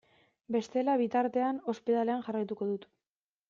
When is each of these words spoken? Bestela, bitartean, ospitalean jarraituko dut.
Bestela, 0.55 0.95
bitartean, 1.03 1.61
ospitalean 1.75 2.27
jarraituko 2.31 2.73
dut. 2.75 2.93